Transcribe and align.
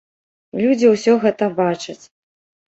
Людзі 0.61 0.89
ўсё 0.93 1.13
гэта 1.27 1.51
бачаць. 1.61 2.01